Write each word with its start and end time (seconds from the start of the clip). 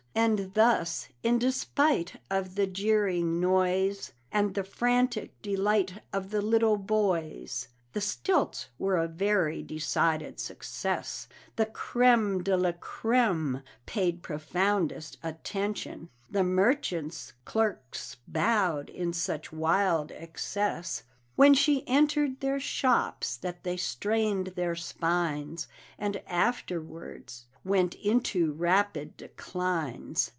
And 0.13 0.53
thus, 0.55 1.07
in 1.23 1.39
despite 1.39 2.19
of 2.29 2.55
the 2.55 2.67
jeering 2.67 3.39
noise, 3.39 4.11
And 4.29 4.55
the 4.55 4.63
frantic 4.65 5.41
delight 5.41 6.01
of 6.11 6.31
the 6.31 6.41
little 6.41 6.75
boys, 6.75 7.69
The 7.93 8.01
stilts 8.01 8.67
were 8.77 8.97
a 8.97 9.07
very 9.07 9.63
decided 9.63 10.37
success. 10.37 11.29
The 11.55 11.65
crême 11.67 12.43
de 12.43 12.57
la 12.57 12.73
crême 12.73 13.63
paid 13.85 14.21
profoundest 14.21 15.17
attention, 15.23 16.09
The 16.29 16.43
merchants' 16.43 17.31
clerks 17.45 18.17
bowed 18.27 18.89
in 18.89 19.13
such 19.13 19.53
wild 19.53 20.11
excess, 20.11 21.03
When 21.37 21.53
she 21.53 21.87
entered 21.87 22.41
their 22.41 22.59
shops, 22.59 23.37
that 23.37 23.63
they 23.63 23.77
strained 23.77 24.47
their 24.57 24.75
spines, 24.75 25.69
And 25.97 26.17
afterward 26.27 27.31
went 27.63 27.93
into 27.93 28.51
rapid 28.53 29.15
declines. 29.17 30.29